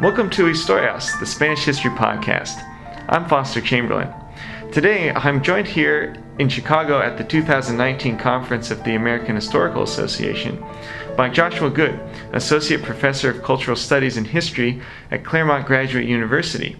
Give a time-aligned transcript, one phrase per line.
[0.00, 2.64] Welcome to Historias, the Spanish History Podcast.
[3.10, 4.10] I'm Foster Chamberlin.
[4.72, 10.64] Today, I'm joined here in Chicago at the 2019 conference of the American Historical Association
[11.18, 12.00] by Joshua Goode,
[12.32, 14.80] Associate Professor of Cultural Studies and History
[15.10, 16.78] at Claremont Graduate University,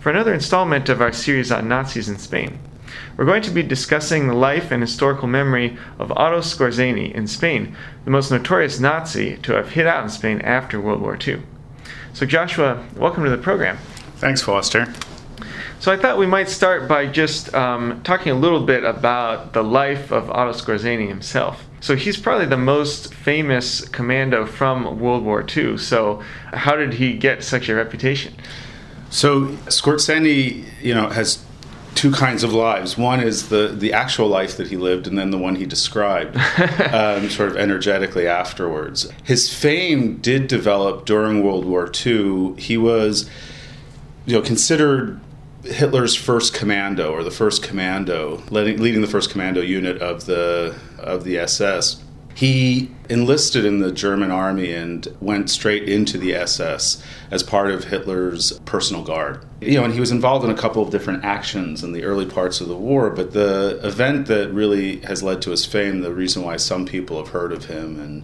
[0.00, 2.58] for another installment of our series on Nazis in Spain.
[3.16, 7.76] We're going to be discussing the life and historical memory of Otto Skorzeny in Spain,
[8.04, 11.42] the most notorious Nazi to have hit out in Spain after World War II.
[12.16, 13.76] So, Joshua, welcome to the program.
[14.16, 14.90] Thanks, Foster.
[15.80, 19.62] So, I thought we might start by just um, talking a little bit about the
[19.62, 21.66] life of Otto Skorzeny himself.
[21.80, 25.76] So, he's probably the most famous commando from World War II.
[25.76, 26.22] So,
[26.54, 28.34] how did he get such a reputation?
[29.10, 31.44] So, Skorzeny, you know, has
[31.96, 32.96] two kinds of lives.
[32.96, 36.36] One is the the actual life that he lived, and then the one he described,
[36.92, 39.10] um, sort of energetically afterwards.
[39.24, 42.54] His fame did develop during World War II.
[42.58, 43.28] He was,
[44.26, 45.20] you know, considered
[45.64, 50.76] Hitler's first commando or the first commando, leading, leading the first commando unit of the
[50.98, 52.02] of the SS.
[52.36, 57.84] He enlisted in the German army and went straight into the SS as part of
[57.84, 59.42] Hitler's personal guard.
[59.62, 62.26] You know, and he was involved in a couple of different actions in the early
[62.26, 66.12] parts of the war, but the event that really has led to his fame, the
[66.12, 68.16] reason why some people have heard of him and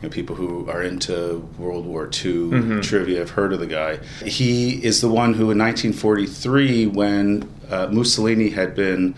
[0.00, 2.80] you know, people who are into World War II mm-hmm.
[2.82, 3.98] trivia have heard of the guy.
[4.24, 9.16] He is the one who, in 1943, when uh, Mussolini had been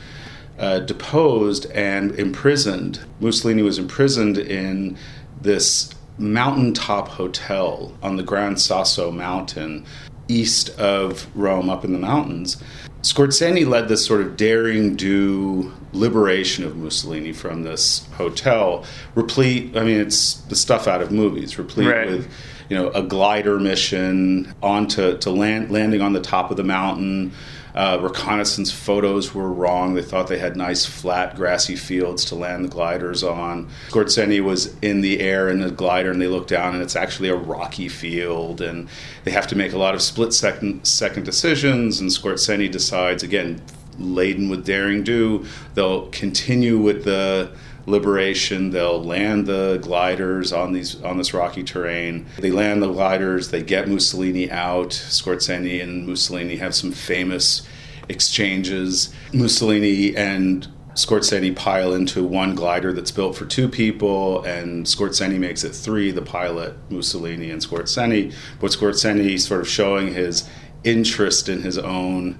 [0.58, 3.00] uh, deposed and imprisoned.
[3.20, 4.96] Mussolini was imprisoned in
[5.40, 9.86] this mountaintop hotel on the Gran Sasso mountain
[10.26, 12.62] east of Rome, up in the mountains.
[13.02, 19.76] Skorzeny led this sort of daring do liberation of Mussolini from this hotel, replete.
[19.76, 22.10] I mean, it's the stuff out of movies, replete right.
[22.10, 22.30] with
[22.68, 27.32] you know a glider mission onto to land landing on the top of the mountain
[27.78, 29.94] uh, reconnaissance photos were wrong.
[29.94, 33.68] They thought they had nice flat grassy fields to land the gliders on.
[33.90, 37.28] Skorzeny was in the air in the glider, and they look down, and it's actually
[37.28, 38.88] a rocky field, and
[39.22, 42.00] they have to make a lot of split second second decisions.
[42.00, 43.62] And Skorzeny decides again,
[43.96, 47.52] laden with daring do, they'll continue with the
[47.88, 48.70] liberation.
[48.70, 52.26] They'll land the gliders on these on this rocky terrain.
[52.38, 53.50] They land the gliders.
[53.50, 54.90] They get Mussolini out.
[54.90, 57.66] Skorzeny and Mussolini have some famous
[58.08, 59.12] exchanges.
[59.32, 65.62] Mussolini and Skorzeny pile into one glider that's built for two people, and Skorzeny makes
[65.62, 68.34] it three the pilot, Mussolini, and Skorzeny.
[68.60, 70.48] But Skorzeny sort of showing his
[70.82, 72.38] interest in his own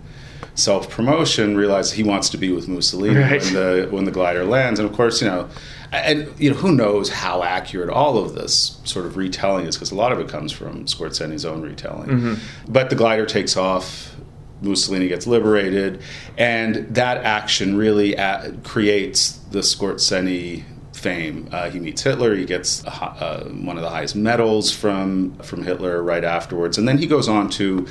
[0.55, 3.43] self promotion, realizes he wants to be with Mussolini right.
[3.43, 5.49] when the when the glider lands, and of course, you know,
[5.93, 9.91] and you know who knows how accurate all of this sort of retelling is because
[9.91, 12.09] a lot of it comes from Skorzeny's own retelling.
[12.09, 12.73] Mm-hmm.
[12.73, 14.15] But the glider takes off.
[14.61, 16.03] Mussolini gets liberated,
[16.37, 21.49] and that action really at, creates the Skorzeny fame.
[21.53, 22.35] Uh, he meets Hitler.
[22.35, 26.89] He gets a, uh, one of the highest medals from from Hitler right afterwards, and
[26.89, 27.87] then he goes on to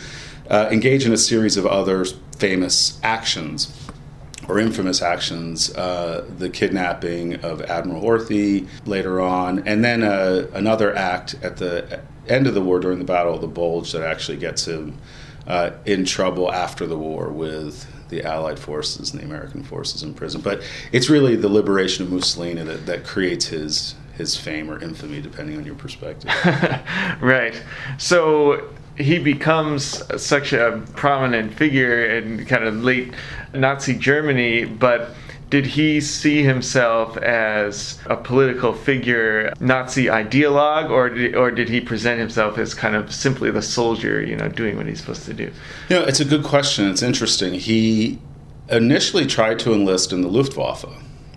[0.49, 2.05] uh, engage in a series of other
[2.37, 3.73] famous actions
[4.47, 10.95] or infamous actions, uh, the kidnapping of Admiral Horthy later on, and then uh, another
[10.95, 14.37] act at the end of the war during the Battle of the Bulge that actually
[14.37, 14.97] gets him
[15.47, 20.13] uh, in trouble after the war with the Allied forces and the American forces in
[20.13, 20.39] prison.
[20.41, 25.21] But it's really the liberation of Mussolini that, that creates his his fame or infamy,
[25.21, 26.31] depending on your perspective.
[27.21, 27.53] right.
[27.99, 33.13] So he becomes such a prominent figure in kind of late
[33.53, 35.11] Nazi Germany, but
[35.49, 41.79] did he see himself as a political figure, Nazi ideologue, or did, or did he
[41.79, 45.33] present himself as kind of simply the soldier, you know, doing what he's supposed to
[45.33, 45.51] do?
[45.89, 46.89] You know, it's a good question.
[46.89, 47.53] It's interesting.
[47.53, 48.19] He
[48.69, 50.85] initially tried to enlist in the Luftwaffe,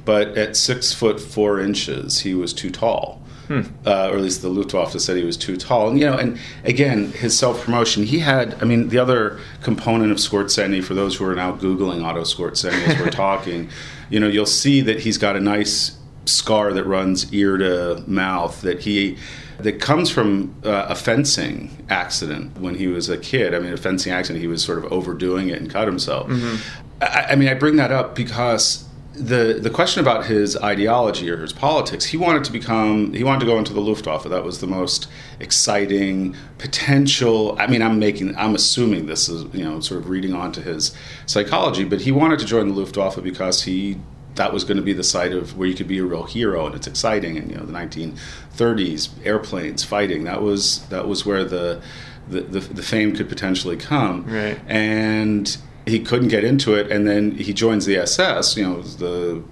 [0.04, 3.22] but at six foot four inches, he was too tall.
[3.50, 3.62] Hmm.
[3.84, 5.88] Uh, or at least the Luftwaffe said he was too tall.
[5.88, 8.04] And you know, and again, his self promotion.
[8.04, 8.54] He had.
[8.62, 12.86] I mean, the other component of Skorzeny, for those who are now googling Otto Skorzeny
[12.86, 13.68] as we're talking,
[14.08, 18.60] you know, you'll see that he's got a nice scar that runs ear to mouth.
[18.60, 19.18] That he
[19.58, 23.52] that comes from uh, a fencing accident when he was a kid.
[23.52, 24.40] I mean, a fencing accident.
[24.40, 26.28] He was sort of overdoing it and cut himself.
[26.28, 27.02] Mm-hmm.
[27.02, 31.38] I, I mean, I bring that up because the the question about his ideology or
[31.38, 34.24] his politics, he wanted to become he wanted to go into the Luftwaffe.
[34.24, 35.08] That was the most
[35.40, 37.56] exciting potential.
[37.58, 40.94] I mean, I'm making I'm assuming this is you know sort of reading onto his
[41.26, 43.98] psychology, but he wanted to join the Luftwaffe because he
[44.36, 46.64] that was going to be the site of where you could be a real hero
[46.64, 51.44] and it's exciting and you know the 1930s airplanes fighting that was that was where
[51.44, 51.82] the
[52.28, 54.24] the, the, the fame could potentially come.
[54.24, 54.58] Right.
[54.68, 55.56] And
[55.90, 58.56] he couldn't get into it, and then he joins the SS.
[58.56, 59.42] You know, the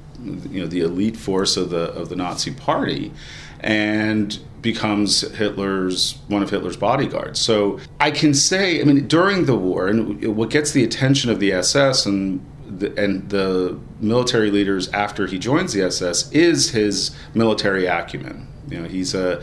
[0.51, 3.13] you know the elite force of the of the Nazi Party,
[3.61, 7.39] and becomes Hitler's one of Hitler's bodyguards.
[7.39, 11.39] So I can say, I mean, during the war, and what gets the attention of
[11.39, 17.17] the SS and the, and the military leaders after he joins the SS is his
[17.35, 18.49] military acumen.
[18.69, 19.43] You know, he's a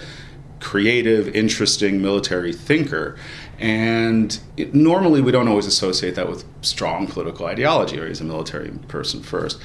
[0.59, 3.17] creative, interesting military thinker.
[3.59, 8.25] And it, normally we don't always associate that with strong political ideology, or he's a
[8.25, 9.59] military person first.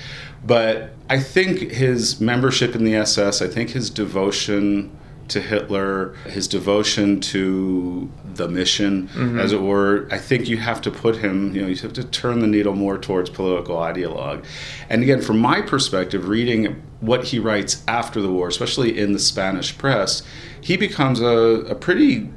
[0.45, 4.97] But I think his membership in the SS, I think his devotion
[5.31, 9.39] to Hitler, his devotion to the mission, mm-hmm.
[9.39, 10.09] as it were.
[10.11, 12.75] I think you have to put him, you know, you have to turn the needle
[12.75, 14.45] more towards political ideologue.
[14.89, 19.19] And again, from my perspective, reading what he writes after the war, especially in the
[19.19, 20.23] Spanish press,
[20.61, 22.29] he becomes a, a pretty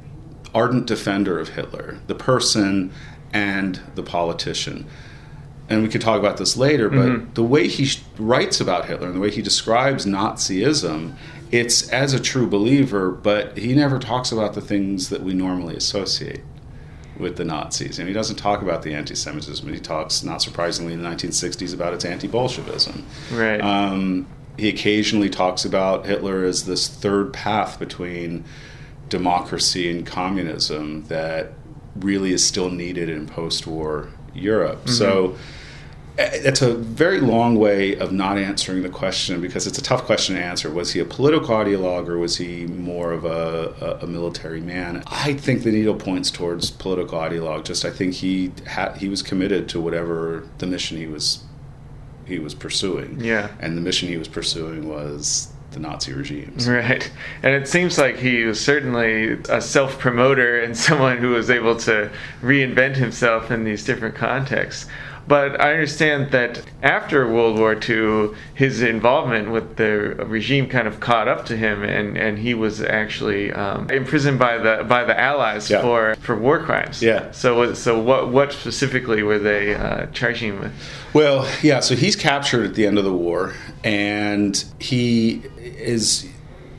[0.54, 2.92] ardent defender of Hitler, the person
[3.32, 4.86] and the politician
[5.66, 7.32] and we could talk about this later, but mm-hmm.
[7.32, 11.14] the way he writes about Hitler and the way he describes Nazism
[11.54, 15.76] it's as a true believer, but he never talks about the things that we normally
[15.76, 16.40] associate
[17.16, 18.00] with the Nazis.
[18.00, 19.72] And he doesn't talk about the anti Semitism.
[19.72, 23.06] He talks, not surprisingly, in the 1960s about its anti Bolshevism.
[23.32, 23.60] Right.
[23.60, 24.26] Um,
[24.56, 28.44] he occasionally talks about Hitler as this third path between
[29.14, 31.52] democracy and communism that
[31.94, 34.80] really is still needed in post war Europe.
[34.80, 34.90] Mm-hmm.
[34.90, 35.36] So
[36.18, 40.34] it's a very long way of not answering the question because it's a tough question
[40.34, 40.68] to answer.
[40.68, 45.04] Was he a political ideologue or was he more of a, a, a military man?
[45.06, 47.64] I think the needle points towards political ideologue.
[47.64, 51.44] Just I think he had he was committed to whatever the mission he was
[52.26, 53.20] he was pursuing.
[53.20, 56.68] Yeah, and the mission he was pursuing was the Nazi regimes.
[56.68, 57.10] Right.
[57.42, 61.76] And it seems like he was certainly a self promoter and someone who was able
[61.80, 62.10] to
[62.42, 64.88] reinvent himself in these different contexts.
[65.26, 71.00] But I understand that after World War II, his involvement with the regime kind of
[71.00, 75.18] caught up to him, and, and he was actually um, imprisoned by the by the
[75.18, 75.80] Allies yeah.
[75.80, 77.02] for, for war crimes.
[77.02, 77.30] Yeah.
[77.30, 80.72] So so what what specifically were they uh, charging him with?
[81.14, 81.80] Well, yeah.
[81.80, 85.42] So he's captured at the end of the war, and he
[85.84, 86.28] is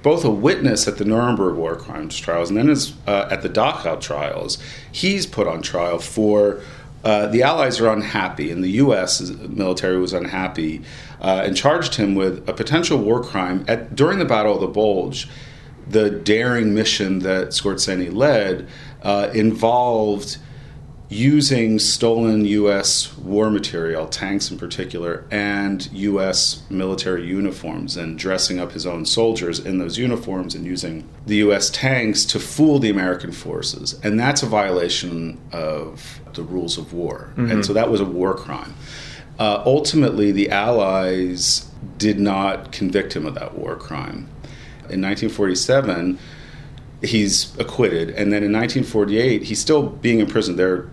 [0.03, 3.49] both a witness at the Nuremberg war crimes trials and then is uh, at the
[3.49, 4.59] Dachau trials.
[4.91, 6.61] He's put on trial for
[7.05, 9.21] uh, the Allies are unhappy, and the U.S.
[9.21, 10.81] military was unhappy,
[11.21, 14.67] uh, and charged him with a potential war crime at, during the Battle of the
[14.67, 15.29] Bulge.
[15.87, 18.67] The daring mission that Skorzeny led
[19.03, 20.37] uh, involved
[21.09, 23.15] using stolen U.S.
[23.17, 26.63] war material, tanks in particular, and U.S.
[26.69, 31.69] military uniforms, and dressing up his own soldiers in those uniforms and using the U.S.
[31.69, 33.99] tanks to fool the American forces.
[34.03, 37.29] And that's a violation of the rules of war.
[37.31, 37.51] Mm-hmm.
[37.51, 38.73] And so that was a war crime.
[39.37, 44.29] Uh, ultimately, the Allies did not convict him of that war crime.
[44.89, 46.17] In 1947,
[47.05, 50.59] he's acquitted, and then in 1948, he's still being imprisoned.
[50.59, 50.89] They're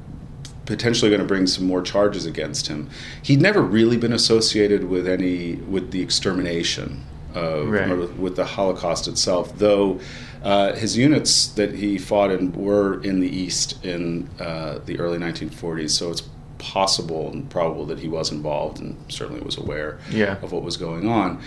[0.67, 2.88] potentially going to bring some more charges against him.
[3.23, 7.05] He'd never really been associated with any with the extermination
[7.35, 8.19] of right.
[8.19, 10.00] with the Holocaust itself, though.
[10.43, 15.19] Uh, his units that he fought in were in the East in uh, the early
[15.19, 16.23] 1940s, so it's
[16.59, 20.37] possible and probable that he was involved and certainly was aware yeah.
[20.42, 21.40] of what was going on.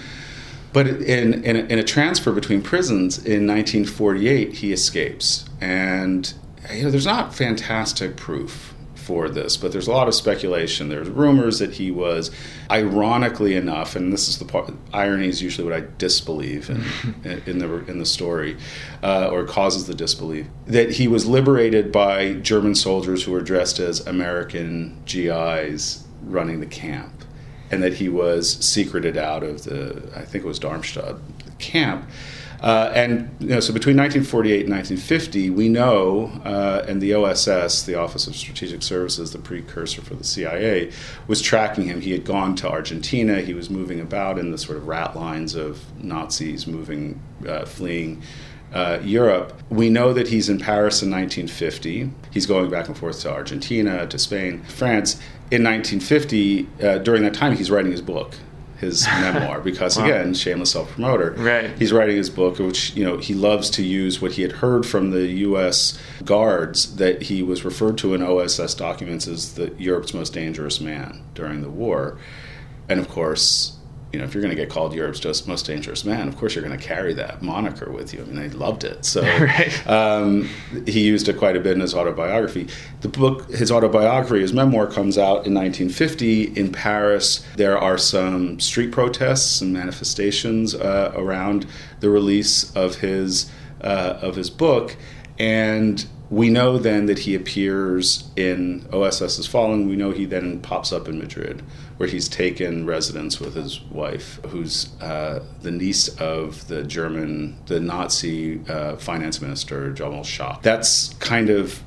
[0.75, 5.45] But in, in a, in, a, transfer between prisons in 1948, he escapes.
[5.61, 6.33] And
[6.69, 10.89] you know, there's not fantastic proof for this, but there's a lot of speculation.
[10.89, 12.29] There's rumors that he was,
[12.69, 14.69] ironically enough, and this is the part.
[14.91, 16.83] Irony is usually what I disbelieve in
[17.45, 18.57] in the in the story,
[19.01, 23.79] uh, or causes the disbelief that he was liberated by German soldiers who were dressed
[23.79, 27.23] as American GIs running the camp,
[27.71, 31.15] and that he was secreted out of the I think it was Darmstadt
[31.59, 32.05] camp
[32.61, 37.83] uh, and you know, so between 1948 and 1950, we know, uh, and the OSS,
[37.83, 40.91] the Office of Strategic Services, the precursor for the CIA,
[41.27, 42.01] was tracking him.
[42.01, 43.41] He had gone to Argentina.
[43.41, 48.21] He was moving about in the sort of rat lines of Nazis moving, uh, fleeing.
[48.73, 49.53] Uh, Europe.
[49.69, 52.11] We know that he's in Paris in 1950.
[52.31, 55.17] He's going back and forth to Argentina, to Spain, France.
[55.51, 58.35] In 1950, uh, during that time, he's writing his book
[58.77, 60.05] his memoir because wow.
[60.05, 61.31] again shameless self-promoter.
[61.37, 61.77] Right.
[61.77, 64.85] He's writing his book which you know he loves to use what he had heard
[64.85, 70.13] from the US guards that he was referred to in OSS documents as the Europe's
[70.13, 72.17] most dangerous man during the war.
[72.87, 73.74] And of course
[74.15, 76.55] you know, if you're going to get called Europe's just most dangerous man, of course
[76.55, 78.21] you're going to carry that moniker with you.
[78.21, 79.03] I mean, they loved it.
[79.03, 79.87] So right.
[79.89, 80.47] um,
[80.87, 82.69] he used it quite a bit in his autobiography.
[83.01, 87.45] The book, his autobiography, his memoir, comes out in 1950 in Paris.
[87.57, 91.67] There are some street protests and manifestations uh, around
[91.99, 94.95] the release of his uh, of his book,
[95.37, 99.87] and we know then that he appears in OSS is Falling.
[99.87, 101.61] We know he then pops up in Madrid,
[101.97, 107.79] where he's taken residence with his wife, who's uh, the niece of the German, the
[107.79, 110.61] Nazi uh, finance minister, Hjalmar Schacht.
[110.61, 111.81] That's kind of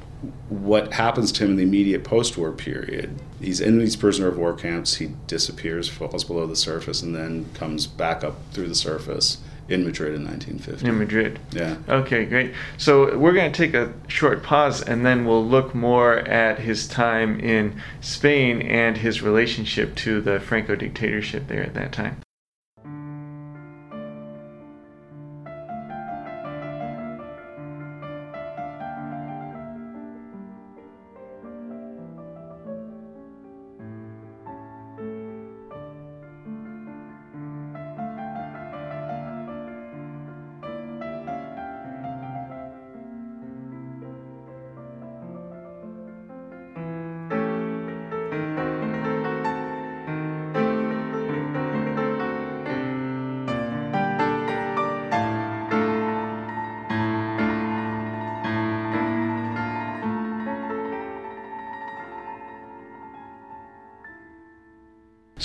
[0.48, 3.20] what happens to him in the immediate post-war period.
[3.40, 4.96] He's in these prisoner of war camps.
[4.96, 9.38] He disappears, falls below the surface, and then comes back up through the surface
[9.68, 10.88] in Madrid in 1950.
[10.88, 11.38] In Madrid.
[11.52, 11.76] Yeah.
[11.88, 12.54] Okay, great.
[12.76, 16.88] So we're going to take a short pause and then we'll look more at his
[16.88, 22.20] time in Spain and his relationship to the Franco dictatorship there at that time.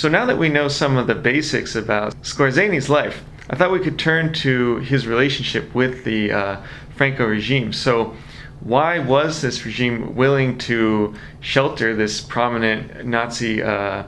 [0.04, 3.78] So now that we know some of the basics about Skorzeny's life, I thought we
[3.78, 6.60] could turn to his relationship with the uh,
[6.94, 7.72] Franco regime.
[7.72, 8.14] So,
[8.60, 14.02] why was this regime willing to shelter this prominent Nazi uh,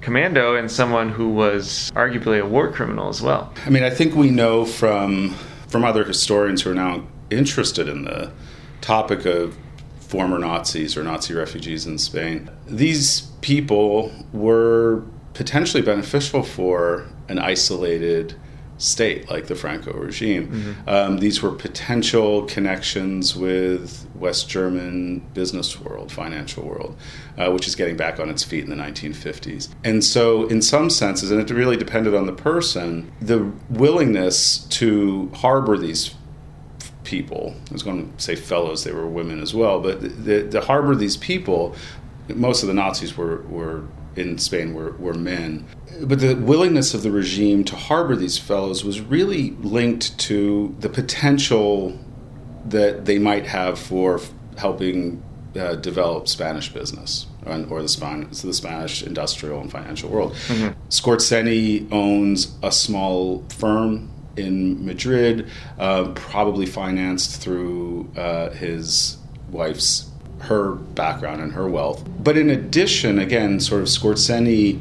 [0.00, 3.52] commando and someone who was arguably a war criminal as well?
[3.66, 5.30] I mean, I think we know from
[5.66, 8.30] from other historians who are now interested in the
[8.82, 9.58] topic of
[9.98, 12.48] former Nazis or Nazi refugees in Spain.
[12.68, 15.02] These people were
[15.34, 18.34] potentially beneficial for an isolated
[18.80, 20.48] state like the Franco regime.
[20.48, 20.88] Mm-hmm.
[20.88, 26.96] Um, these were potential connections with West German business world, financial world,
[27.36, 29.68] uh, which is getting back on its feet in the 1950s.
[29.84, 35.30] And so, in some senses, and it really depended on the person, the willingness to
[35.34, 36.14] harbor these
[37.04, 40.62] people, I was going to say fellows, they were women as well, but the, the
[40.62, 41.74] harbor these people,
[42.28, 43.84] most of the Nazis were, were
[44.16, 45.66] in Spain were, were men.
[46.02, 50.88] But the willingness of the regime to harbor these fellows was really linked to the
[50.88, 51.98] potential
[52.66, 54.20] that they might have for
[54.56, 55.22] helping
[55.56, 60.32] uh, develop Spanish business or the, Span- the Spanish industrial and financial world.
[60.32, 65.48] mm hmm owns a small firm in Madrid,
[65.78, 69.18] uh, probably financed through uh, his
[69.50, 70.09] wife's
[70.40, 72.04] her background and her wealth.
[72.18, 74.80] But in addition, again, sort of Skorzeny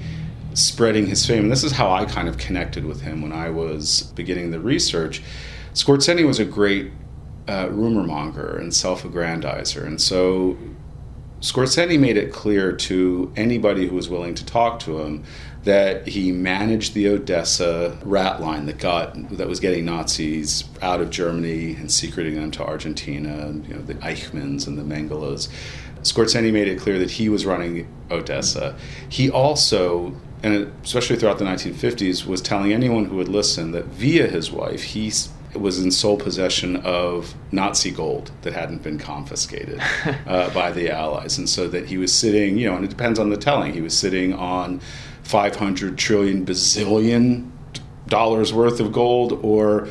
[0.54, 3.50] spreading his fame, and this is how I kind of connected with him when I
[3.50, 5.22] was beginning the research.
[5.74, 6.92] Skorzeny was a great
[7.48, 9.86] uh, rumor monger and self aggrandizer.
[9.86, 10.58] And so
[11.42, 15.24] Skorzeny made it clear to anybody who was willing to talk to him
[15.64, 21.10] that he managed the Odessa rat line that got that was getting Nazis out of
[21.10, 25.50] Germany and secreting them to Argentina, you know, the Eichmanns and the Mengeles.
[26.02, 28.78] Skorzeny made it clear that he was running Odessa.
[29.10, 34.28] He also, and especially throughout the 1950s, was telling anyone who would listen that via
[34.28, 35.12] his wife, he
[35.56, 39.82] was in sole possession of Nazi gold that hadn't been confiscated
[40.26, 41.38] uh, by the Allies.
[41.38, 43.82] And so that he was sitting, you know, and it depends on the telling, he
[43.82, 44.80] was sitting on
[45.30, 47.52] 500 trillion bazillion
[48.08, 49.88] dollars worth of gold or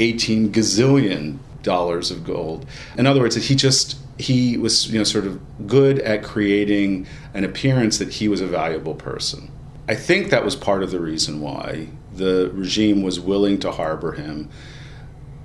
[0.00, 2.66] 18 gazillion dollars of gold.
[2.98, 7.44] In other words, he just he was you know sort of good at creating an
[7.44, 9.52] appearance that he was a valuable person.
[9.86, 14.10] I think that was part of the reason why the regime was willing to harbor
[14.12, 14.48] him.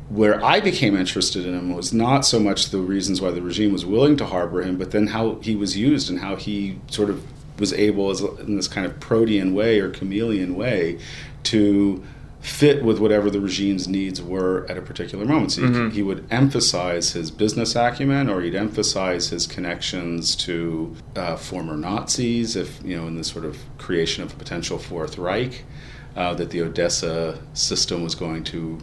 [0.10, 3.72] Where I became interested in him was not so much the reasons why the regime
[3.72, 7.12] was willing to harbor him, but then how he was used and how he sort
[7.12, 7.24] of
[7.58, 11.00] was able, as in this kind of protean way or chameleon way,
[11.44, 12.04] to
[12.46, 15.52] fit with whatever the regime's needs were at a particular moment.
[15.52, 15.90] So mm-hmm.
[15.90, 21.76] he, he, would emphasize his business acumen, or he'd emphasize his connections to uh, former
[21.76, 25.66] Nazis, if you know, in this sort of creation of a potential Fourth Reich,
[26.16, 28.80] uh, that the Odessa system was going to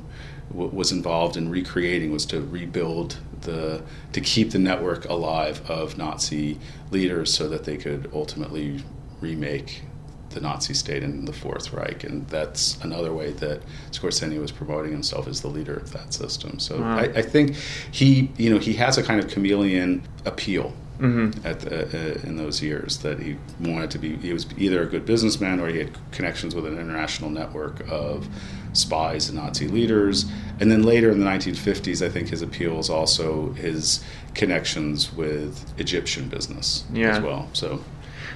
[0.54, 3.82] was involved in recreating was to rebuild the
[4.12, 6.58] to keep the network alive of Nazi
[6.90, 8.82] leaders so that they could ultimately
[9.20, 9.82] remake
[10.30, 14.90] the Nazi state and the Fourth Reich, and that's another way that Skorzeny was promoting
[14.92, 16.58] himself as the leader of that system.
[16.58, 16.96] So Wow.
[16.96, 17.54] I, I think
[17.90, 21.44] he, you know, he has a kind of chameleon appeal Mm-hmm.
[21.44, 24.14] at the, uh, in those years that he wanted to be.
[24.18, 28.28] He was either a good businessman or he had connections with an international network of
[28.72, 30.26] spies and Nazi leaders.
[30.60, 34.02] And then later in the 1950s, I think his appeal is also his
[34.34, 37.16] connections with Egyptian business Yeah.
[37.16, 37.48] as well.
[37.52, 37.82] So.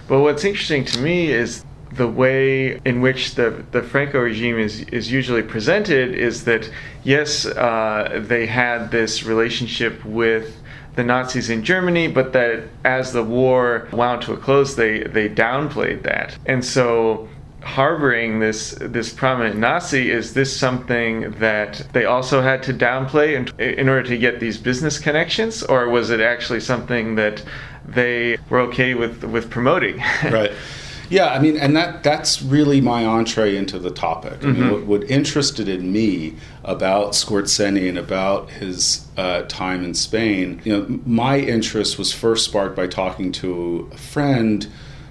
[0.08, 4.82] But what's interesting to me is the way in which the, the Franco regime is,
[4.82, 6.70] is usually presented is that,
[7.04, 10.60] yes, uh, they had this relationship with
[10.96, 15.28] the Nazis in Germany, but that as the war wound to a close, they, they
[15.28, 16.36] downplayed that.
[16.46, 17.28] And so
[17.62, 23.60] harboring this this prominent Nazi is this something that they also had to downplay in,
[23.60, 27.42] in order to get these business connections or was it actually something that
[27.86, 30.52] they were okay with with promoting right.
[31.08, 34.42] Yeah, I mean, and that that's really my entree into the topic.
[34.42, 36.34] I mean, what, what interested in me
[36.64, 42.44] about Skorzeny and about his uh, time in Spain, you know, my interest was first
[42.44, 44.66] sparked by talking to a friend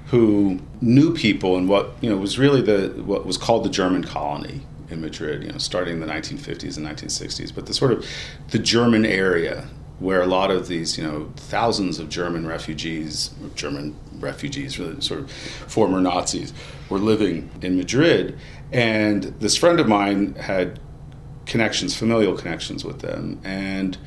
[0.08, 4.04] who knew people in what you know was really the what was called the German
[4.04, 5.44] colony in Madrid.
[5.44, 8.06] You know, starting in the 1950s and 1960s, but the sort of
[8.50, 9.68] the German area
[10.00, 15.22] where a lot of these, you know, thousands of German refugees, German refugees, really sort
[15.22, 16.54] of former Nazis,
[16.90, 18.38] were living in Madrid.
[18.72, 20.80] And this friend of mine had
[21.46, 23.40] connections, familial connections with them.
[23.44, 23.98] And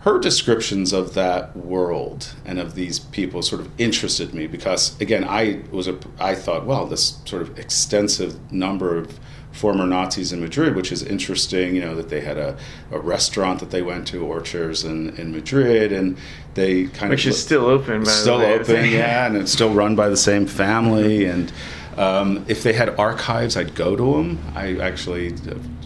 [0.00, 5.24] her descriptions of that world and of these people sort of interested me because again
[5.24, 9.20] I was a I thought well this sort of extensive number of
[9.52, 12.56] former Nazis in Madrid which is interesting you know that they had a,
[12.90, 16.16] a restaurant that they went to Horcher's in, in Madrid and
[16.54, 18.58] they kind which of is still open by still the way.
[18.58, 21.52] open yeah and it's still run by the same family and
[22.00, 24.38] um, if they had archives, I'd go to them.
[24.54, 25.26] I actually,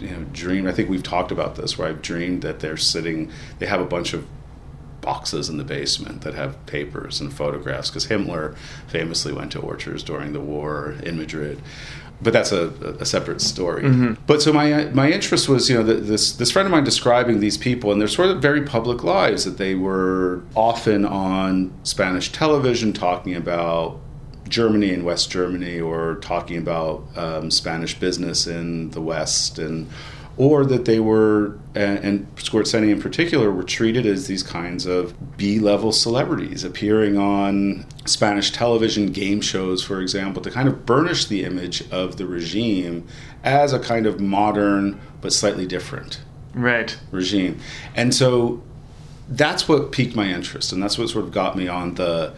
[0.05, 0.69] you know, dreamed.
[0.69, 3.31] I think we've talked about this, where I've dreamed that they're sitting.
[3.59, 4.23] They have a bunch of
[5.01, 10.03] boxes in the basement that have papers and photographs, because Himmler famously went to Horcher's
[10.03, 11.61] during the war in Madrid.
[12.23, 12.69] But that's a,
[13.01, 13.83] a separate story.
[14.27, 17.41] But so my my interest was, you know, th this this friend of mine describing
[17.41, 22.31] these people and their sort of very public lives that they were often on Spanish
[22.31, 23.99] television talking about
[24.49, 29.89] Germany and West Germany, or talking about um, Spanish business in the West, and
[30.37, 35.37] or that they were, and, and Skorzeny in particular, were treated as these kinds of
[35.37, 41.45] B-level celebrities appearing on Spanish television game shows, for example, to kind of burnish the
[41.45, 43.07] image of the regime
[43.45, 46.21] as a kind of modern but slightly different
[46.53, 47.59] right regime.
[47.95, 48.63] And so
[49.29, 52.35] that's what piqued my interest, and that's what sort of got me on the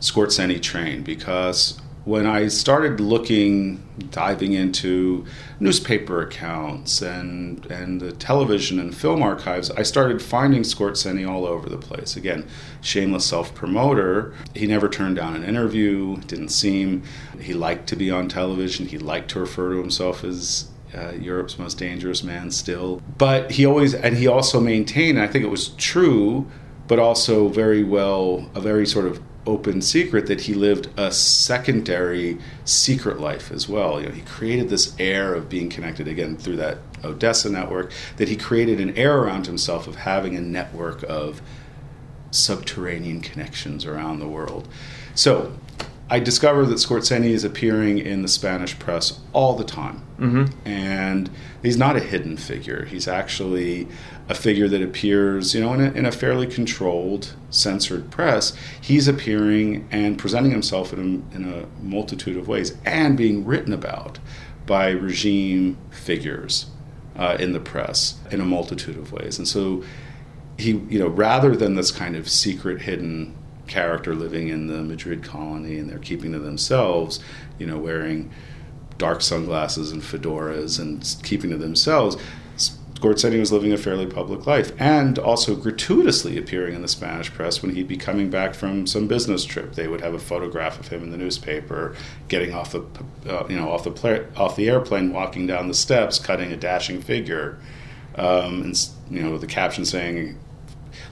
[0.00, 5.26] Skorzeny train because when I started looking, diving into
[5.60, 11.68] newspaper accounts and and the television and film archives, I started finding Skorzeny all over
[11.68, 12.16] the place.
[12.16, 12.48] Again,
[12.80, 14.34] shameless self-promoter.
[14.54, 16.16] He never turned down an interview.
[16.22, 17.02] Didn't seem
[17.38, 18.86] he liked to be on television.
[18.86, 23.02] He liked to refer to himself as uh, Europe's most dangerous man still.
[23.18, 26.50] But he always, and he also maintained, and I think it was true,
[26.88, 32.38] but also very well, a very sort of open secret that he lived a secondary
[32.64, 34.00] secret life as well.
[34.00, 38.28] You know, he created this air of being connected again through that Odessa network, that
[38.28, 41.40] he created an air around himself of having a network of
[42.30, 44.68] subterranean connections around the world.
[45.14, 45.52] So
[46.12, 50.02] I discovered that Skorzeny is appearing in the Spanish press all the time.
[50.18, 50.68] Mm-hmm.
[50.68, 51.30] And
[51.62, 52.84] he's not a hidden figure.
[52.84, 53.86] He's actually
[54.28, 58.56] a figure that appears, you know, in a, in a fairly controlled, censored press.
[58.80, 60.98] He's appearing and presenting himself in
[61.32, 64.18] a, in a multitude of ways and being written about
[64.66, 66.66] by regime figures
[67.14, 69.38] uh, in the press in a multitude of ways.
[69.38, 69.84] And so
[70.58, 73.36] he, you know, rather than this kind of secret, hidden
[73.70, 77.20] character living in the Madrid colony and they're keeping to themselves,
[77.58, 78.30] you know, wearing
[78.98, 82.16] dark sunglasses and fedoras and keeping to themselves.
[83.00, 87.62] Skorzeny was living a fairly public life and also gratuitously appearing in the Spanish press
[87.62, 89.74] when he'd be coming back from some business trip.
[89.74, 91.96] They would have a photograph of him in the newspaper,
[92.28, 92.84] getting off the
[93.26, 96.58] uh, you know off the pla- off the airplane, walking down the steps, cutting a
[96.58, 97.58] dashing figure,
[98.16, 100.38] um, and you know the caption saying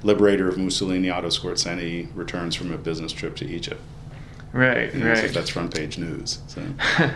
[0.02, 3.80] liberator of Mussolini, Otto Skorzeny, returns from a business trip to Egypt.
[4.52, 5.32] Right, You know, so right.
[5.32, 6.38] that's front page news.
[6.46, 6.62] So.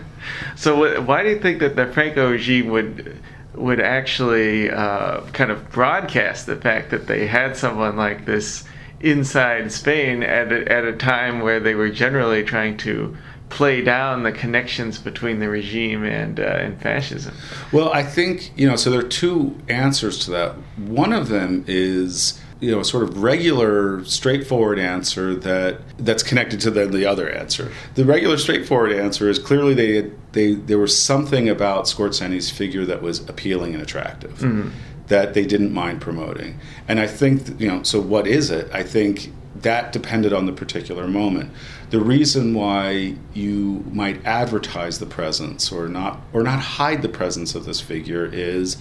[0.57, 3.19] so wh- why do you think that the Franco regime would
[3.55, 8.65] would actually uh, kind of broadcast the fact that they had someone like this
[9.01, 13.15] inside Spain at a, at a time where they were generally trying to
[13.53, 17.35] play down the connections between the regime and uh, and fascism?
[17.71, 18.77] Well, I think you know.
[18.77, 20.55] So there are two answers to that.
[20.77, 26.61] One of them is you know a sort of regular straightforward answer that that's connected
[26.61, 27.73] to the, the other answer.
[27.97, 33.03] The regular straightforward answer is clearly they they there was something about Skorzeny figure that
[33.03, 34.71] was appealing and attractive mm-hmm.
[35.09, 36.61] that they didn't mind promoting.
[36.87, 38.71] And i think you know so what is it?
[38.73, 41.51] I think that depended on the particular moment.
[41.91, 47.57] The reason why you might advertise the presence or not or not hide the presence
[47.57, 48.77] of this figure is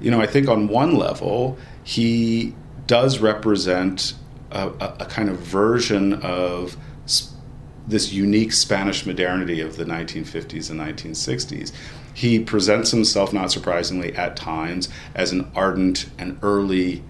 [0.00, 2.54] you know i think on one level he
[2.88, 4.14] does represent
[4.50, 6.76] a, a, kind of version of
[7.88, 11.72] this unique Spanish modernity of the 1950s and 1960s.
[12.12, 17.02] He presents himself, not surprisingly, at times as an ardent and early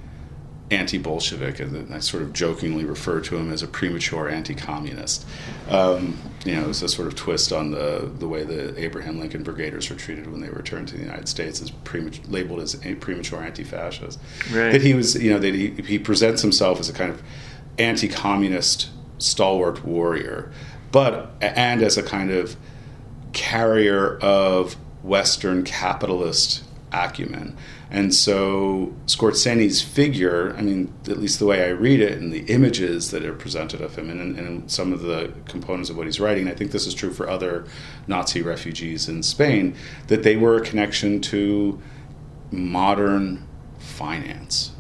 [0.70, 5.24] anti-Bolshevik, and I sort of jokingly refer to him as a premature anti-communist.
[5.70, 9.42] Um, you know, it's a sort of twist on the the way the Abraham Lincoln
[9.42, 12.94] Brigaders were treated when they returned to the United States, as premature, labeled as a
[12.96, 14.18] premature anti-fascist.
[14.52, 14.72] Right.
[14.72, 17.22] That he was, you know, that he, he presents himself as a kind of
[17.78, 20.52] anti-communist stalwart warrior,
[20.92, 22.56] but and as a kind of
[23.32, 27.56] carrier of Western capitalist acumen.
[27.90, 32.44] And so Skorzeny's figure, I mean, at least the way I read it and the
[32.52, 36.20] images that are presented of him and, and some of the components of what he's
[36.20, 37.66] writing, I think this is true for other
[38.06, 39.74] Nazi refugees in Spain,
[40.08, 41.80] that they were a connection to
[42.50, 43.46] modern
[43.78, 44.72] finance.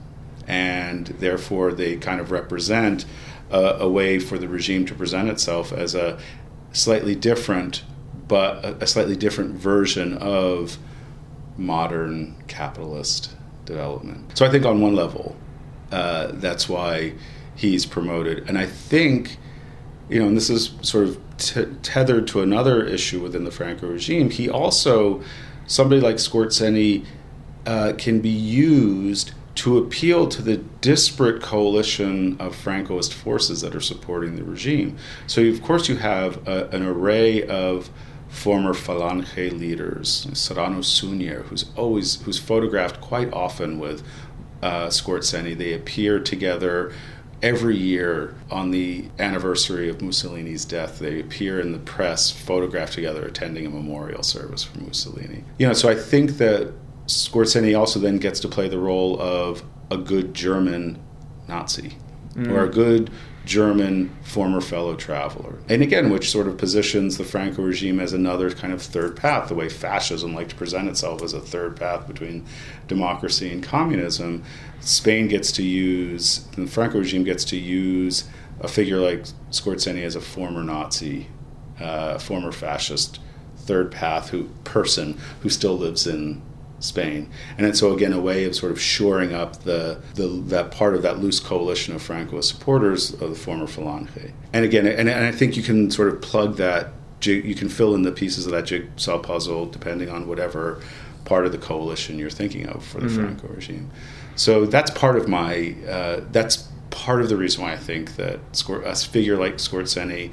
[0.46, 3.06] And therefore, they kind of represent
[3.50, 6.18] a, a way for the regime to present itself as a
[6.72, 7.84] slightly different,
[8.26, 10.76] but a, a slightly different version of
[11.58, 13.32] modern capitalist
[13.64, 14.38] development.
[14.38, 15.36] So I think on one level,
[15.92, 17.14] uh, that's why
[17.54, 18.48] he's promoted.
[18.48, 19.36] And I think,
[20.08, 23.88] you know, and this is sort of t- tethered to another issue within the Franco
[23.88, 25.22] regime, he also,
[25.66, 27.04] somebody like Skorzeny,
[27.66, 33.80] uh, can be used to appeal to the disparate coalition of Francoist forces that are
[33.80, 34.96] supporting the regime.
[35.26, 37.90] So, of course, you have a, an array of
[38.28, 44.02] former Falange leaders, Serrano Suñer, who's always who's photographed quite often with
[44.62, 45.56] uh, Skorzeny.
[45.56, 46.92] They appear together
[47.42, 50.98] every year on the anniversary of Mussolini's death.
[50.98, 55.44] They appear in the press, photographed together, attending a memorial service for Mussolini.
[55.58, 56.72] You know, so I think that
[57.06, 60.98] Skorzeny also then gets to play the role of a good German
[61.46, 61.96] Nazi
[62.34, 62.52] mm.
[62.52, 63.10] or a good
[63.48, 65.58] German former fellow traveler.
[65.70, 69.48] And again, which sort of positions the Franco regime as another kind of third path,
[69.48, 72.44] the way fascism liked to present itself as a third path between
[72.88, 74.44] democracy and communism.
[74.80, 78.24] Spain gets to use, the Franco regime gets to use
[78.60, 81.28] a figure like Skorzeny as a former Nazi,
[81.80, 83.18] uh, former fascist
[83.56, 86.42] third path who person who still lives in
[86.80, 87.28] Spain.
[87.56, 90.94] And then so again, a way of sort of shoring up the, the that part
[90.94, 94.32] of that loose coalition of Francoist supporters of the former Falange.
[94.52, 97.94] And again, and, and I think you can sort of plug that, you can fill
[97.94, 100.80] in the pieces of that jigsaw puzzle depending on whatever
[101.24, 103.16] part of the coalition you're thinking of for the mm-hmm.
[103.16, 103.90] Franco regime.
[104.36, 108.38] So that's part of my, uh, that's part of the reason why I think that
[108.68, 110.32] a figure like Skorzeny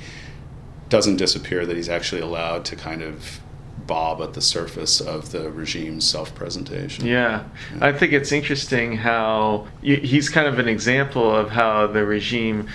[0.89, 3.41] doesn't disappear, that he's actually allowed to kind of
[3.88, 7.06] bob at the surface of the regime's self presentation.
[7.06, 7.43] Yeah.
[7.74, 7.86] yeah.
[7.86, 12.67] I think it's interesting how he's kind of an example of how the regime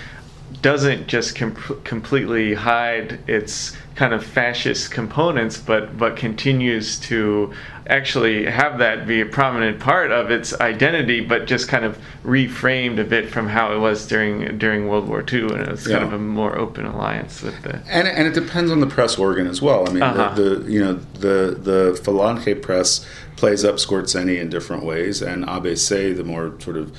[0.62, 7.52] doesn't just com- completely hide its kind of fascist components, but but continues to
[7.86, 12.98] actually have that be a prominent part of its identity, but just kind of reframed
[13.00, 15.98] a bit from how it was during during World War II, and it's yeah.
[15.98, 17.82] kind of a more open alliance with the.
[17.88, 19.88] And and it depends on the press organ as well.
[19.88, 20.34] I mean, uh-huh.
[20.34, 25.44] the, the, you know the the Falange press plays up Skorzeny in different ways, and
[25.46, 26.94] ABC, the more sort of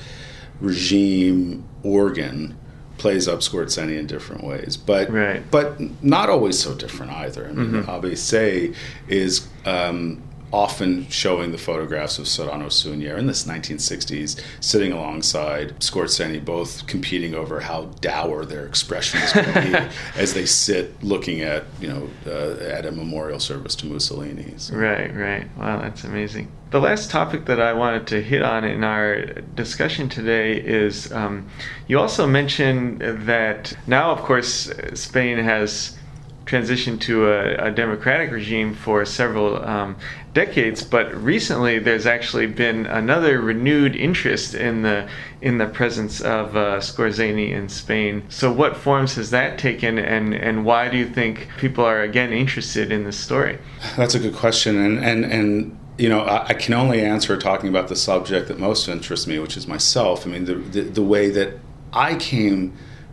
[0.60, 2.56] regime organ
[3.02, 5.42] plays up Skorzeny in different ways, but right.
[5.50, 7.48] but not always so different either.
[7.48, 7.90] I mean, mm-hmm.
[7.90, 8.76] ABC
[9.08, 16.44] is um, often showing the photographs of Serrano Suñer in the 1960s, sitting alongside Skorzeny,
[16.44, 21.88] both competing over how dour their expressions can be as they sit looking at, you
[21.88, 24.52] know, uh, at a memorial service to Mussolini.
[24.58, 24.76] So.
[24.76, 25.56] Right, right.
[25.56, 26.52] Wow, that's amazing.
[26.70, 31.48] The last topic that I wanted to hit on in our discussion today is um,
[31.86, 35.98] you also mentioned that now, of course, Spain has
[36.44, 39.96] transitioned to a, a, democratic regime for several um,
[40.34, 45.08] decades, but recently there's actually been another renewed interest in the
[45.40, 48.24] in the presence of uh, Skorzeny in Spain.
[48.28, 52.32] So, what forms has that taken, and and why do you think people are again
[52.32, 53.58] interested in this story?
[53.96, 57.68] That's a good question, and and and you know, I, I, can only answer talking
[57.68, 60.26] about the subject that most interests me, which is myself.
[60.26, 61.58] I mean, the, the, the way that
[61.92, 62.72] I came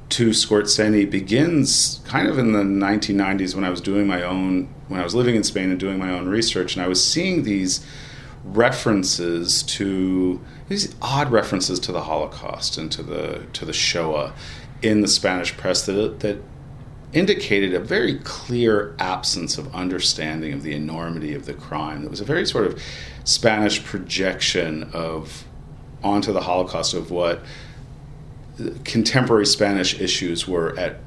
[0.09, 4.99] to Skorzeny begins kind of in the 1990s when I was doing my own, when
[4.99, 7.85] I was living in Spain and doing my own research, and I was seeing these
[8.43, 14.33] references to these odd references to the Holocaust and to the to the Shoah
[14.81, 16.41] in the Spanish press that that
[17.11, 22.03] indicated a very clear absence of understanding of the enormity of the crime.
[22.03, 22.81] It was a very sort of
[23.23, 25.45] Spanish projection of
[26.03, 27.43] onto the Holocaust of what
[28.83, 30.99] contemporary Spanish issues were at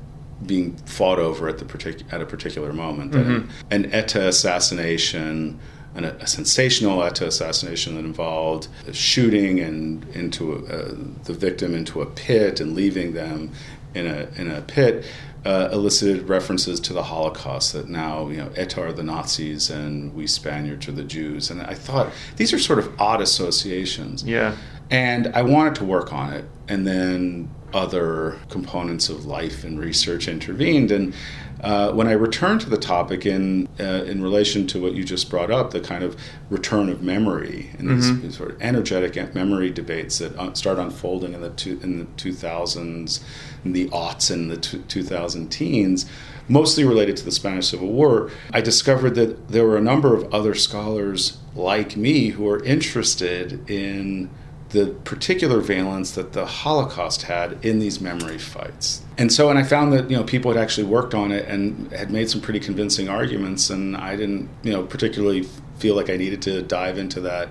[0.46, 3.12] being fought over at the partic- at a particular moment.
[3.12, 3.50] Mm-hmm.
[3.70, 5.58] An, an ETA assassination,
[5.94, 12.06] an, a sensational ETA assassination that involved shooting and into a, the victim into a
[12.06, 13.50] pit and leaving them
[13.94, 15.04] in a in a pit.
[15.44, 20.14] Uh, elicited references to the Holocaust that now you know ETA are the Nazis and
[20.14, 24.22] we Spaniards are the Jews, and I thought these are sort of odd associations.
[24.22, 24.54] Yeah,
[24.92, 30.28] and I wanted to work on it, and then other components of life and research
[30.28, 30.90] intervened.
[30.90, 31.14] And
[31.62, 35.30] uh, when I returned to the topic in uh, in relation to what you just
[35.30, 38.20] brought up, the kind of return of memory and mm-hmm.
[38.20, 42.04] these sort of energetic memory debates that uh, start unfolding in the two, in the
[42.04, 43.22] 2000s,
[43.64, 46.04] in the aughts, and the 2000 teens,
[46.48, 50.32] mostly related to the Spanish Civil War, I discovered that there were a number of
[50.34, 54.28] other scholars like me who were interested in
[54.72, 59.02] the particular valence that the Holocaust had in these memory fights.
[59.18, 61.92] And so, and I found that, you know, people had actually worked on it and
[61.92, 65.42] had made some pretty convincing arguments, and I didn't, you know, particularly
[65.78, 67.50] feel like I needed to dive into that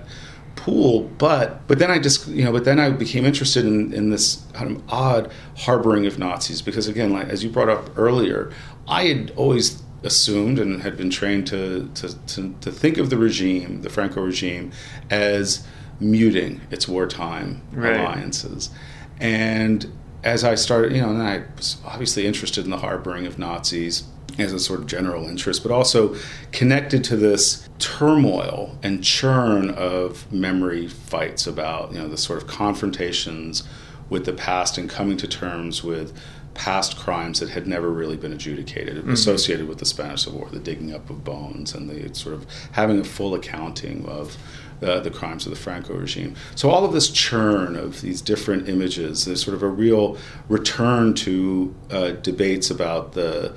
[0.54, 4.10] pool but but then i just you know but then i became interested in, in
[4.10, 8.52] this kind of odd harboring of nazis because again like as you brought up earlier
[8.86, 13.16] i had always assumed and had been trained to, to, to, to think of the
[13.16, 14.70] regime the franco regime
[15.10, 15.66] as
[16.00, 18.00] muting its wartime right.
[18.00, 18.70] alliances.
[19.20, 19.90] And
[20.24, 24.04] as I started, you know, and I was obviously interested in the harboring of Nazis
[24.38, 26.16] as a sort of general interest, but also
[26.52, 32.48] connected to this turmoil and churn of memory fights about, you know, the sort of
[32.48, 33.62] confrontations
[34.08, 36.18] with the past and coming to terms with
[36.54, 39.12] past crimes that had never really been adjudicated mm-hmm.
[39.12, 42.46] associated with the Spanish Civil War, the digging up of bones and the sort of
[42.72, 44.36] having a full accounting of
[44.82, 46.34] uh, the crimes of the Franco regime.
[46.54, 51.14] So all of this churn of these different images, there's sort of a real return
[51.14, 53.54] to uh, debates about the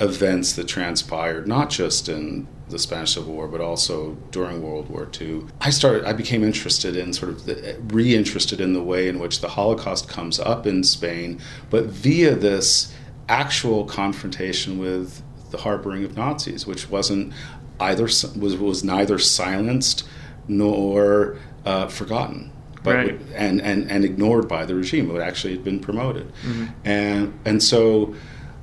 [0.00, 5.08] events that transpired, not just in the Spanish Civil War, but also during World War
[5.20, 5.42] II.
[5.60, 9.40] I started, I became interested in sort of the, re-interested in the way in which
[9.40, 12.92] the Holocaust comes up in Spain, but via this
[13.28, 17.32] actual confrontation with the harboring of Nazis, which wasn't
[17.80, 20.08] either was was neither silenced
[20.48, 22.50] nor uh, forgotten.
[22.82, 23.20] But right.
[23.34, 25.10] and, and, and ignored by the regime.
[25.16, 26.30] It actually had been promoted.
[26.42, 26.66] Mm-hmm.
[26.84, 28.14] And, and so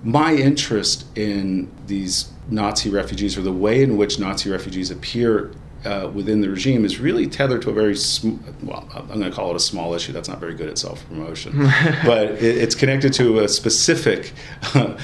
[0.04, 5.52] my interest in these Nazi refugees or the way in which Nazi refugees appear
[5.86, 9.32] uh, within the regime is really tethered to a very sm- well i'm going to
[9.32, 10.12] call it a small issue.
[10.12, 11.54] That's not very good at self-promotion.
[12.06, 14.34] But it, it's connected to a specific
[14.76, 14.96] uh,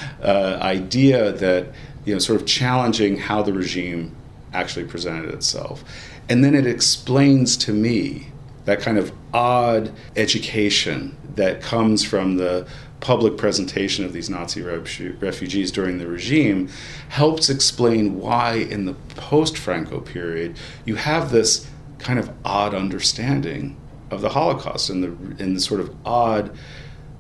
[0.61, 1.67] idea that
[2.05, 4.15] you know sort of challenging how the regime
[4.53, 5.83] actually presented itself.
[6.29, 8.27] And then it explains to me
[8.65, 12.67] that kind of odd education that comes from the
[12.99, 16.69] public presentation of these Nazi refugees during the regime
[17.09, 21.67] helps explain why, in the post Franco period, you have this
[21.99, 23.77] kind of odd understanding
[24.09, 26.55] of the Holocaust and the, and the sort of odd.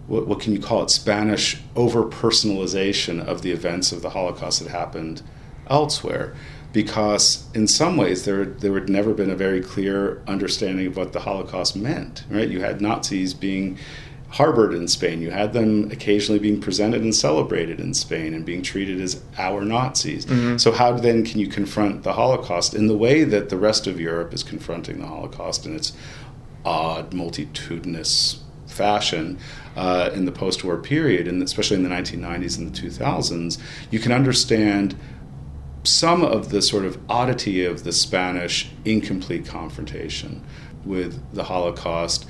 [0.07, 0.89] What, what can you call it?
[0.89, 5.21] Spanish over personalization of the events of the Holocaust that happened
[5.69, 6.33] elsewhere
[6.73, 11.13] because in some ways there there had never been a very clear understanding of what
[11.13, 12.23] the Holocaust meant.
[12.29, 12.49] Right?
[12.49, 13.77] You had Nazis being
[14.29, 15.21] harbored in Spain.
[15.21, 19.63] You had them occasionally being presented and celebrated in Spain and being treated as our
[19.63, 20.25] Nazis.
[20.25, 20.57] Mm-hmm.
[20.57, 23.99] So how then can you confront the Holocaust in the way that the rest of
[23.99, 25.93] Europe is confronting the Holocaust in its
[26.65, 29.39] odd, multitudinous fashion
[29.77, 33.57] uh, in the post-war period, and especially in the 1990s and the 2000s?
[33.91, 34.95] You can understand
[35.83, 40.43] some of the sort of oddity of the Spanish incomplete confrontation
[40.83, 42.25] with the Holocaust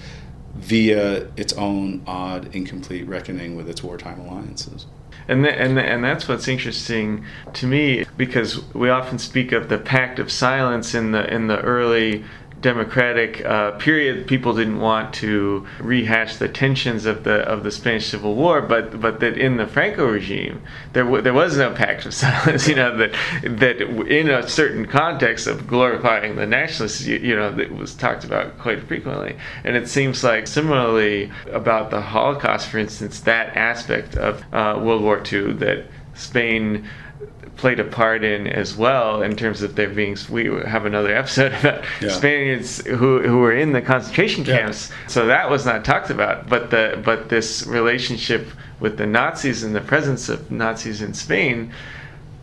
[0.57, 4.85] via its own odd, incomplete reckoning with its wartime alliances.
[5.27, 9.69] And th- and th- and that's what's interesting to me because we often speak of
[9.69, 12.23] the pact of silence in the in the early
[12.61, 18.07] democratic uh, period, people didn't want to rehash the tensions of the of the Spanish
[18.07, 20.61] Civil War, but but that in the Franco regime
[20.93, 22.67] there w- there was no pact of silence.
[22.67, 23.11] You know that
[23.43, 28.23] that in a certain context of glorifying the nationalists, you, you know, that was talked
[28.23, 29.37] about quite frequently.
[29.63, 35.03] And it seems like similarly about the Holocaust, for instance, that aspect of uh, World
[35.03, 36.87] War II that Spain
[37.57, 41.53] played a part in as well in terms of there being we have another episode
[41.59, 42.09] about yeah.
[42.09, 45.07] Spaniards who who were in the concentration camps yeah.
[45.07, 48.47] so that was not talked about but the but this relationship
[48.79, 51.71] with the Nazis and the presence of Nazis in Spain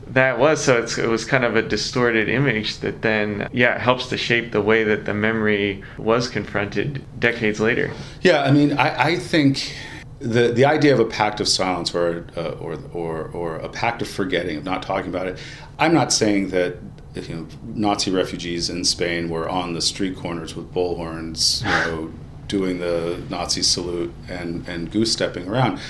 [0.09, 4.17] that was so it was kind of a distorted image that then yeah helps to
[4.17, 9.17] shape the way that the memory was confronted decades later yeah i mean i, I
[9.17, 9.75] think
[10.21, 14.03] the the idea of a pact of silence or uh, or or or a pact
[14.03, 15.39] of forgetting of not talking about it.
[15.79, 16.77] I'm not saying that
[17.15, 22.13] you know Nazi refugees in Spain were on the street corners with bullhorns, you know,
[22.49, 25.81] doing the Nazi salute and and goose stepping around.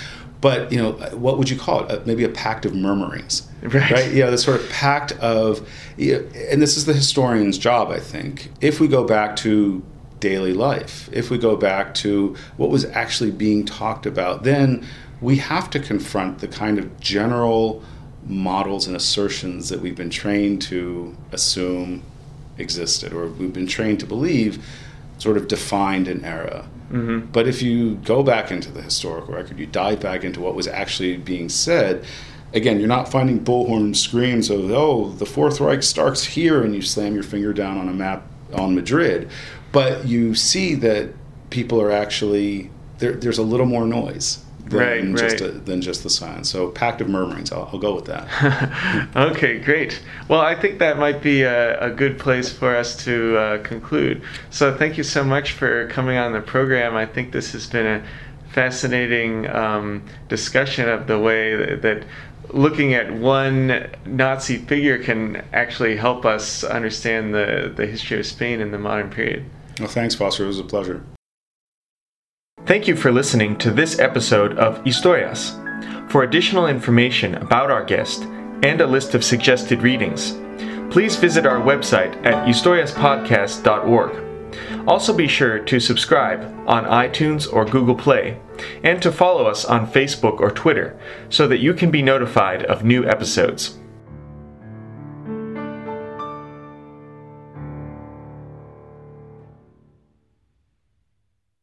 [0.41, 1.91] But you know, what would you call it?
[1.91, 3.91] Uh, maybe a pact of murmurings, right?
[3.91, 4.13] right?
[4.13, 7.99] Know, the sort of pact of, you know, and this is the historian's job, I
[7.99, 8.51] think.
[8.61, 9.83] If we go back to
[10.25, 11.11] daily life.
[11.13, 14.83] If we go back to what was actually being talked about, then
[15.21, 17.83] we have to confront the kind of general
[18.27, 22.03] models and assertions that we've been trained to assume
[22.57, 24.65] existed or we've been trained to believe
[25.19, 26.67] sort of defined an era.
[26.91, 27.27] Mm-hmm.
[27.31, 30.67] But if you go back into the historical record, you dive back into what was
[30.67, 32.03] actually being said,
[32.55, 36.81] again, you're not finding bullhorn screams of, oh, the Fourth Reich starts here, and you
[36.81, 38.23] slam your finger down on a map
[38.55, 39.29] on Madrid
[39.75, 41.11] but you see that
[41.51, 44.79] people are actually there, there's a little more noise than
[45.13, 45.51] right, just right.
[45.51, 46.45] A, than just the sign.
[46.45, 47.53] So pact of murmurings.
[47.53, 49.11] I'll, I'll go with that.
[49.17, 50.01] okay, great.
[50.29, 54.23] Well, I think that might be a, a good place for us to uh, conclude.
[54.51, 56.95] So thank you so much for coming on the program.
[56.95, 58.07] I think this has been a
[58.53, 62.05] fascinating um, discussion of the way that, that
[62.51, 68.61] looking at one Nazi figure can actually help us understand the, the history of Spain
[68.61, 69.45] in the modern period.
[69.79, 70.45] Well, thanks, Foster.
[70.45, 71.05] It was a pleasure.
[72.67, 75.61] Thank you for listening to this episode of Historias.
[76.11, 78.23] For additional information about our guest
[78.63, 80.33] and a list of suggested readings,
[80.91, 84.25] please visit our website at historiaspodcast.org.
[84.87, 88.39] Also, be sure to subscribe on iTunes or Google Play
[88.83, 92.85] and to follow us on Facebook or Twitter so that you can be notified of
[92.85, 93.79] new episodes.